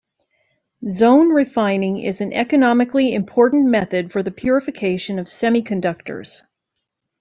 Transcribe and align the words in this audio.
Zone 0.89 1.29
refining 1.29 1.99
is 1.99 2.21
an 2.21 2.33
economically 2.33 3.13
important 3.13 3.67
method 3.67 4.11
for 4.11 4.23
the 4.23 4.31
purification 4.31 5.19
of 5.19 5.27
semiconductors. 5.27 6.41